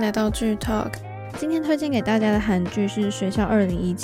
[0.00, 0.92] 来到剧 Talk。
[1.36, 3.96] 今天推荐给大家的韩剧是《学校2017》，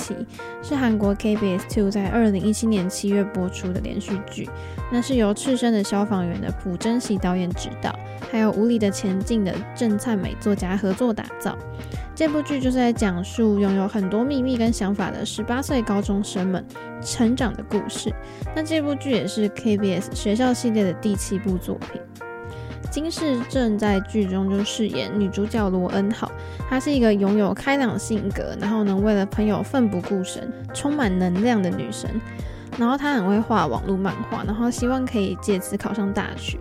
[0.61, 4.47] 是韩国 KBS Two 在2017年七月播出的连续剧。
[4.91, 7.97] 那是由赤身的消防员的朴真熙导演执导，
[8.31, 11.57] 还有无理的前进的郑灿美作家合作打造。
[12.13, 16.63] 这部剧就是在讲述拥有很多秘密跟想法的十八岁高中生们
[17.01, 18.13] 成长的故事。
[18.55, 21.99] 那这部剧也是 KBS 学校系列的第七部作品。
[22.95, 26.31] 金世正在剧中就饰演女主角罗恩好，
[26.69, 32.09] 她是一个拥有开朗性格，然后能为了朋友奋不顾身、充满能量的女生。
[32.77, 36.57] 然后她很会画网络漫画，然后希望可以借此考上大学。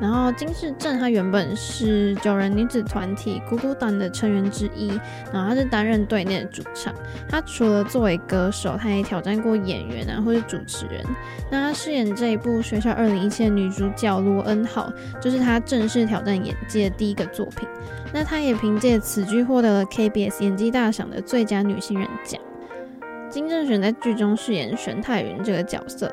[0.00, 4.88] 然后金世正他原本是九人女子团体姑姑党的成员之一，
[5.32, 6.94] 然后他是担任队内的主唱。
[7.28, 11.04] 他除了作为歌手，他也挑战过演员啊，或是主持人。
[11.50, 17.68] 那他饰演这一部《学校2017》的女主角罗恩浩，就是他正式挑战演技的第一个作品。
[18.12, 22.40] 那他也凭借此剧获得了 KBS 演技大赏的最佳女新人奖。
[23.28, 26.10] 金正选在剧中饰演玄太云这个角色。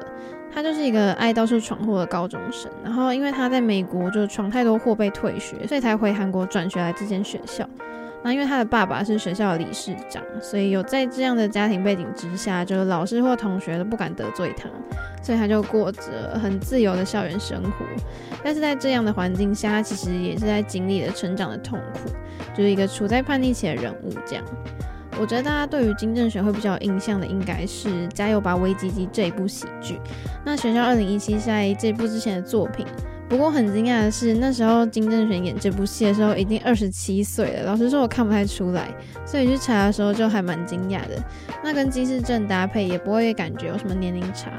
[0.55, 7.67] 他就是一个爱到处闯祸的高中生，然后因为他在美国就闯太多祸被退学，所以才回韩国转学来这间学校。
[8.23, 14.69] 那因为他的爸爸是学校的理事长，所以有在这样的家庭背景之下，就是老师或同学都不敢得罪他，
[15.21, 17.85] 所以他就过着很自由的校园生活。
[18.41, 22.09] 但是在这样的环境下，他其实也是在经历了成长的痛苦，
[22.55, 24.45] 就是一个处在叛逆期的人物这样。
[25.19, 29.99] 我觉得大家对于金正选会比较有印象的，应该是《加油吧，维基基》这一部喜剧。
[30.45, 32.85] 那《学校2017》在这部之前的作品。
[33.27, 37.63] 不过很惊讶的是，那时候金正选演这部戏的时候已经二十七岁了。
[37.63, 38.87] 老实说，我看不太出来，
[39.25, 41.17] 所以去查的时候就还蛮惊讶的。
[41.63, 44.51] 那跟金世正搭配，也不会感觉有什么年龄差。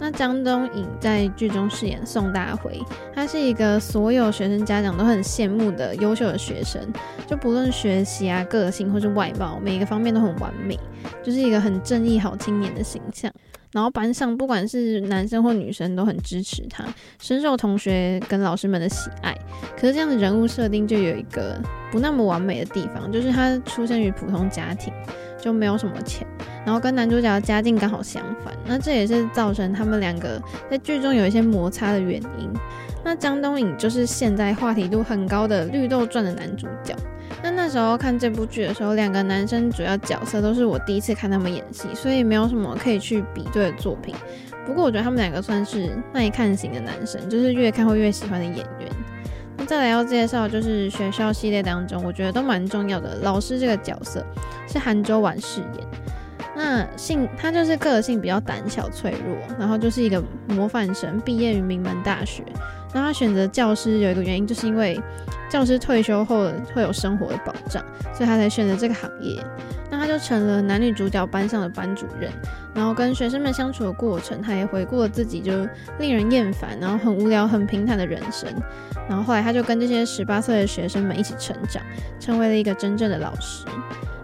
[0.00, 2.80] 那张东颖在剧中饰演宋大辉，
[3.14, 6.80] 他是一个所有学生家长都很羡慕的优秀的学生，
[7.26, 10.78] 就不论学习啊、个性或是外貌，每一个方面都很完美，
[11.22, 13.30] 就是一个很正义好青年的形象。
[13.72, 16.84] 然后班上不管是男生或女生都很支持他，
[17.20, 19.32] 深受同学跟老师们的喜爱。
[19.76, 21.60] 可是这样的人物设定就有一个
[21.92, 24.92] 不那么完美的地方，就是他出生于普通家庭。
[25.40, 26.26] 就没有什么钱，
[26.64, 30.40] 然后跟男主角的家境刚好相反，那这也是造成他们两个
[30.70, 32.50] 在剧中有一些摩擦的原因。
[33.02, 36.94] 那张东颖就是现在话题度很高的《绿豆传》的男主角。
[37.42, 44.14] 那那时候看这部剧的时候，两个男生主要角色都是我第一次看他们演戏，所以没有什么可以去比对的作品。
[44.66, 48.88] 不过我觉得他们两个算是耐看型的男生，就是越看会越喜欢的演员。
[49.66, 54.24] 再来要介绍就是学校系列当中，我觉得都蛮重要的老师这个角色
[54.68, 55.86] 是韩周婉饰演。
[56.62, 62.44] 那性他就是个性比较胆小脆弱，然后就是一个模范生，毕业于名门大学。
[62.92, 65.00] 那他选择教师有一个原因，就是因为
[65.48, 67.82] 教师退休后会有生活的保障，
[68.12, 69.42] 所以他才选择这个行业。
[69.90, 72.30] 那他就成了男女主角班上的班主任，
[72.74, 75.66] 然后跟学生们相处的过程，他也回顾了自己就
[75.98, 78.48] 令人厌烦，然后很无聊、很平坦的人生。
[79.08, 81.82] 然后后来他就跟这些十八岁的学生们一起成长，
[82.20, 83.64] 成为了一个真正的老师。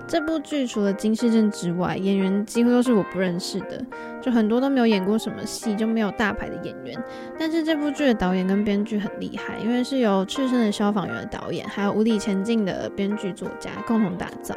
[0.08, 3.84] 这部剧除了金世正之外，演员几乎都是我不认识的，
[4.22, 6.96] 就很多都没有演过什么戏，就没有大牌的演员。
[7.38, 14.54] 但是这部剧的导演跟编剧很厉害，因为是由赤身的消防员的导演，还有无理前进的编剧作家共同打造，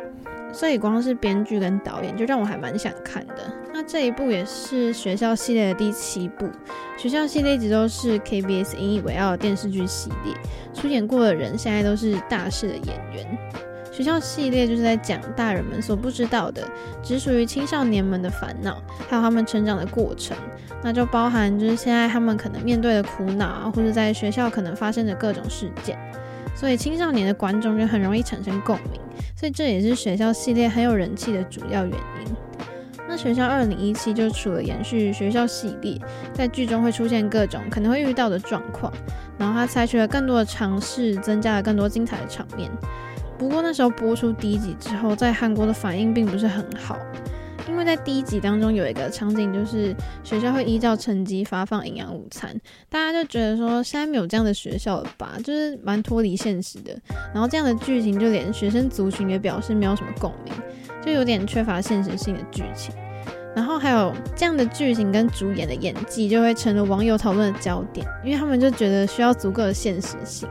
[0.54, 3.52] 所以光是编剧跟导演就让我还蛮想看的。
[3.74, 6.48] 那这一部也是学校系列的第七部，
[6.96, 10.34] 学校系列一直都是 KBS 引以为傲的电视剧系列，
[10.76, 13.26] 出演过的人现在都是大势的演员。
[14.00, 16.66] 学校系列就是在讲大人们所不知道的，
[17.04, 20.38] 只属于青少年们的烦恼，还有他们成长的过程。
[20.82, 26.00] 那就包含就是现在他们可能面对的苦恼啊，或者在学校可能发生的各种事件。
[26.56, 29.02] 所以青少年的观众就很容易产生共鸣，
[29.36, 32.34] 所以这也是学校系列很有人气的主要原因。
[33.06, 36.00] 那学校2017就除了延续学校系列，
[36.32, 38.94] 在剧中会出现各种可能会遇到的状况，
[39.38, 42.72] 然后他采取了更多的尝试，增加了更多精彩的场面。
[43.40, 47.00] 不过那时候播出第一集之后，在韩国的反应并不是很好，
[47.70, 49.96] 因为在第一集当中有一个场景，就是
[50.26, 52.54] 学校会依照成绩发放营养午餐，
[52.90, 56.94] 大家就觉得说现在没有这样的学校了吧，就是蛮脱离现实的。
[57.34, 60.54] 然后这样的剧情，就连学生族群也表示没有什么共鸣，
[61.02, 62.94] 就有点缺乏现实性的剧情。
[63.56, 70.48] 然后还有这样的剧情跟主演的演技，就会成了网友讨论的焦点，因为他们就觉得需要足够的现实性。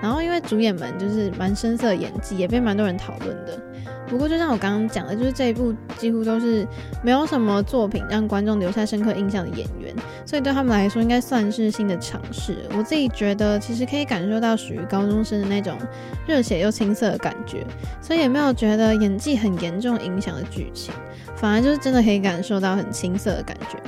[0.00, 3.60] 然后因为主演们就是蛮深色的演技，也被蛮多人讨论的。
[4.08, 6.66] 不过就像我刚刚讲的，就是这一部几乎都是
[7.02, 9.94] 没有什么作品让观众留下深刻印象的演员，
[10.26, 12.58] 所以对他们来说应该算是新的尝试。
[12.76, 15.78] 我自己觉得其实可以感受到属于高中生的那种
[16.26, 17.64] 热血又青涩的感觉，
[18.00, 20.92] 所以也没有觉得演技很严重影响的剧情，
[21.34, 23.78] 反而就是真的可以感受到很青涩的感觉。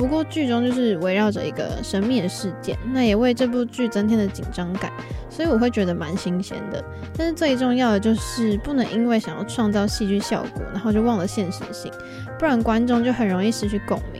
[0.00, 4.90] 不过剧中就是围绕着一个神秘的事件，那也为这部剧增添了紧张感，
[5.28, 6.82] 所以我会觉得蛮新鲜的。
[7.14, 11.92] 但是最重要的就是不能因为想要创造戏剧效果，然后就忘了现实性，
[12.38, 14.19] 不然观众就很容易失去共鸣。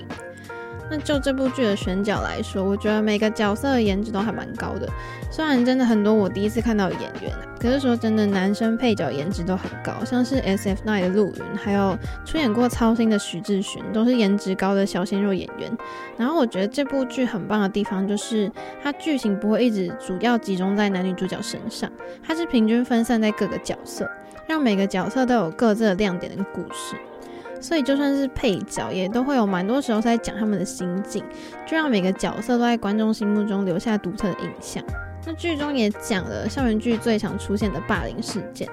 [0.91, 4.89] 那就这部剧的选角来说，我觉得每个角色的颜值都还蛮高的。
[5.31, 15.71] 虽然真的很多我第一次看到的演员，可是说真的，男生配角颜值都很高，像是 SF9 的陆云，还有出演过操心的徐志勋，都是颜值高的小鲜肉演员。
[16.17, 18.51] 然后我觉得这部剧很棒的地方就是，
[18.83, 21.89] 它剧情不会一直主要集中在男女主角身上，
[22.21, 24.11] 它是平均分散在各个角色，
[24.49, 26.97] 让每个角色都有各自的亮点跟故事。
[27.61, 31.23] 所以就算是配角，也都会有蛮多时候在讲他们的心境，
[31.67, 34.83] 就让每个角色都在观众心目中留下独特的印象。
[35.27, 38.67] 那剧中也讲了校园剧最常出现的霸凌事件，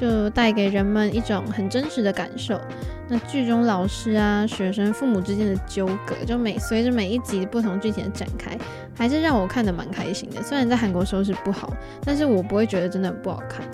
[0.00, 2.60] 就带给人们一种很真实的感受。
[3.08, 8.56] 那剧中老师啊、学生、父母之间的纠葛，就每随着每一集不同剧情的展开，
[8.94, 10.40] 还是让我看得蛮开心的。
[10.40, 11.72] 虽然在韩国收视不好，
[12.04, 13.66] 但是我不会觉得真的很不好看。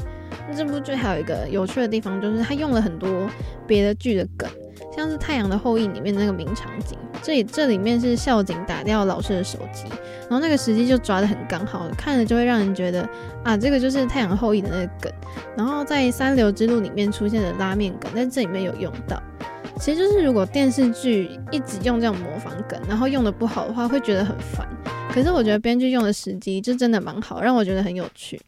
[0.55, 3.29] 这部剧还有一个有趣的地方，就是他用了很多
[3.67, 4.49] 别的剧的梗，
[4.97, 9.85] 像是《太阳的后裔》里面那个名场景，这里这里面是校警打掉老师的手机，
[10.23, 13.09] 然后那个时机就抓得很刚好，看了就会让人觉得
[13.43, 15.13] 啊，这个就是《太阳的后裔》的那个梗。
[15.57, 19.23] 然后在《三流之路》里面出现的拉面梗，在这里面有用到。
[19.81, 24.69] 其实就是如果电视剧一直用这种模仿梗，然后用的不好的话，会觉得很烦。
[25.13, 28.41] 可是我觉得编剧用的时机就真的蛮好，让我觉得很有趣。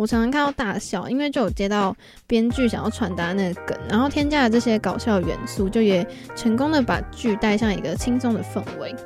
[0.00, 1.94] 我常常看到大笑，因为就有接到
[2.26, 8.96] 编剧想要传达那个梗，然后添加了这些搞笑元素，就也成功的把剧带上一个轻松的氛围。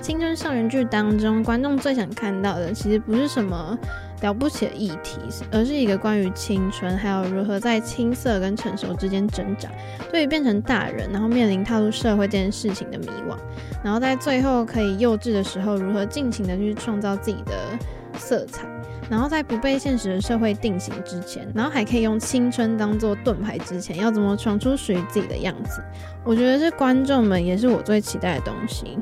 [0.00, 3.78] 青春校园剧当中，观众最想看到的其实不是什么
[4.22, 5.20] 了不起的议题，
[5.52, 9.68] 而是一个关于青春，还有如何在青涩跟成熟之间挣扎，
[10.10, 13.36] 对于变成大人，然后面临踏入社会这件事情的迷惘，
[13.84, 17.78] 然后在最后可以幼稚的时候，如何尽情的去创造自己的
[18.18, 18.66] 色彩。
[19.10, 25.82] 然后在不被现实的社会定型之前，然后还可以用青春当做盾牌之前，要怎么闯出属于自己的样子？
[26.24, 28.98] 我觉得是观众们也是我最期待的东西。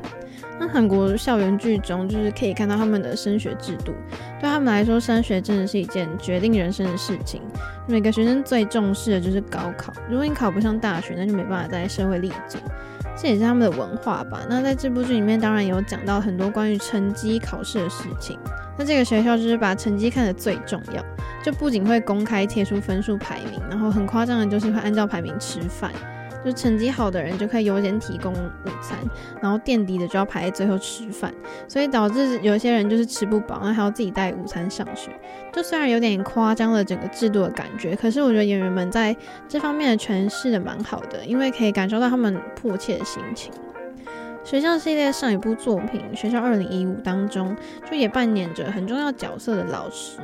[0.59, 3.93] 那韩国校园剧中，就是可以看到他们的升学制度，
[4.39, 7.41] 对他们来说，升学真的是一件决定人生的事情。
[7.87, 12.59] 每个学生最重视的就是高考，如果你考不上大学，那就没办法在社会立足。
[13.15, 14.39] 这也是他们的文化吧。
[14.49, 18.39] 那在这部剧里面，当然有讲到很多关于成绩考试的事情。
[18.77, 21.03] 那这个学校就是把成绩看得最重要，
[21.43, 25.91] 就不仅会公开贴出分数排名，然后很夸张的就是会按照排名吃饭。
[26.43, 28.97] 就成绩好的人就可以优先提供午餐，
[29.41, 31.33] 然后垫底的就要排在最后吃饭，
[31.67, 35.11] 所以导致有些人就是吃不饱，那还要自己带午餐上学。
[35.53, 39.15] 就虽然有点夸张了整个制度的感觉，可是我觉得演员们在
[39.47, 43.51] 这方面的诠释的蛮好的，因为可以感受到他们迫切的心情。
[44.43, 47.55] 学校系列上一部作品《学校2015》当中，
[47.89, 50.17] 就也扮演着很重要角色的老师。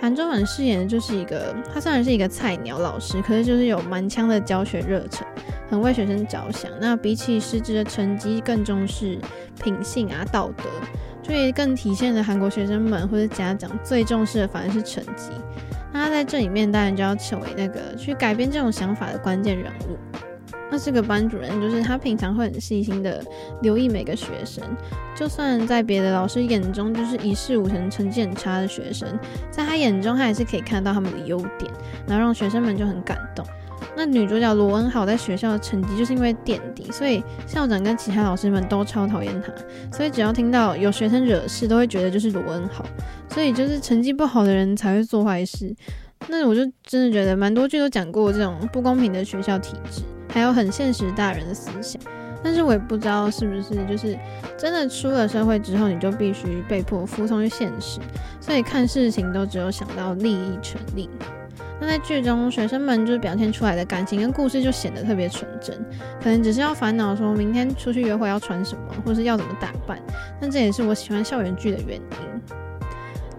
[0.00, 5.26] 韩中文饰演的就是一个，他虽然是一个菜鸟老师，可是就是有满腔的教学热忱，
[5.68, 6.70] 很为学生着想。
[6.80, 9.18] 那比起师资的成绩，更重视
[9.62, 10.64] 品性啊、道德，
[11.22, 15.30] 就也更体现了韩国学生们或者家长最重视的反而是成绩。
[15.92, 19.98] 那他在这里面当然就要成为那个去改变这种想法的关键人物。
[20.70, 23.24] 那这个班主任就是他，平常会很细心的
[23.62, 24.62] 留意每个学生，
[25.16, 29.08] 就算在别的老师眼中就是一事无成、成绩很差的学生，
[29.50, 31.70] 在他眼中他还是可以看到他们的优点，
[32.06, 33.44] 然后让学生们就很感动。
[33.96, 39.52] 那女主角罗恩好在学校的成绩就是因为垫底，所以校长跟其他老师们都超讨厌她，
[39.94, 42.84] 所以只要听到有学生惹事，都会觉得就是罗恩好，
[43.28, 45.74] 所以就是成绩不好的人才会做坏事。
[46.28, 50.02] 那我就真的觉得蛮多剧都讲过这种不公平的学校体制。
[50.32, 52.00] 还有很现实大人的思想，
[52.42, 54.16] 但是我也不知道是不是就是
[54.56, 57.98] 真的出了社会之后，你就必须被迫服从于现实，
[58.40, 61.08] 所以看事情都只有想到利益权利。
[61.82, 65.74] 那在剧中，学生们就是表现出来的感情跟故事就显得特别纯真，
[66.22, 69.98] 可能只是要烦恼说明天出去约会要穿什么，或是要怎么打扮。
[70.38, 72.56] 但这也是我喜欢校园剧的原因。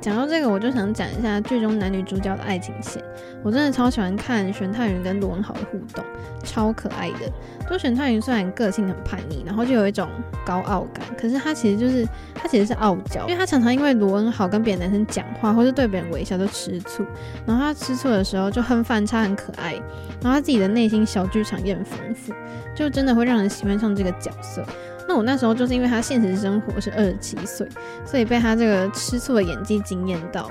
[0.01, 3.01] 讲到这个，我就想讲一下剧中男女主角的爱情线。
[3.43, 6.03] 我真的超喜欢看玄太云跟罗文豪的互动，
[6.43, 7.31] 超可爱的。
[7.70, 10.10] 就玄太云虽然个性很叛逆，然后就有一种
[10.43, 12.03] 高傲感，可是他其实就是
[12.34, 17.05] 他其实是傲娇，因为他常常因为罗文豪跟别的男生讲话，或是对别人微笑都吃醋。
[17.46, 19.74] 然后他吃醋的时候就很反差，很可爱。
[20.22, 22.34] 然后他自己的内心小剧场也很丰富，
[22.75, 24.63] 就真的会让人喜欢上这个角色。
[25.08, 27.67] 那我那时候就是因为他现实生活是二十七岁，
[28.05, 30.50] 所以被他这个吃醋的演技惊艳到。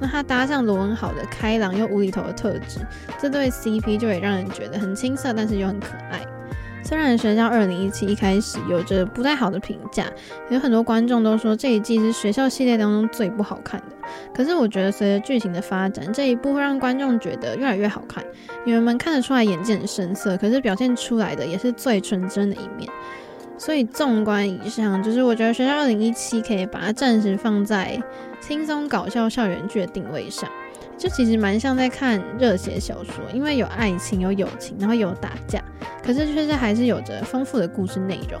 [0.00, 2.80] 那他搭上罗文好的开朗又无厘头的特质，
[3.20, 6.20] 这对 CP 就会让人觉得很青涩，但是又很可爱。
[6.84, 10.04] 虽然《学校二零一七》一开始有着不太好的评价，
[10.50, 13.86] 有很多观众都说这一季是学校系列当中最不好看的。
[14.34, 18.24] 可是我觉得随着剧情的发展，这一部会让观众觉得越来越好看。
[18.66, 22.90] 演员们看得出来演技很深色，可是表现出来的也是最纯真的一面。
[23.64, 28.02] 所以纵观以上，就是我觉得《学校二零一七》可以把它暂时放在
[28.40, 30.50] 轻松搞笑校园剧的定位上，
[30.98, 35.62] 就其实蛮像在看热血小说，因为有爱情、有友情，然后有打架，
[36.04, 38.40] 可是确实还是有着丰富的故事内容。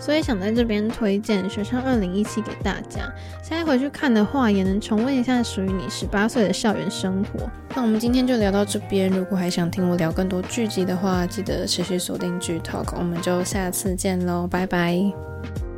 [0.00, 7.48] 所以想在这边推荐《学生二零一七》给大家，现在回去看的话，也能重温一下属于你十八岁的校园生活。
[7.76, 15.69] 那我们今天就聊到这边，如果还想听我聊更多剧集的话，记得持续锁定剧 Talk，我们就下次见喽，拜拜。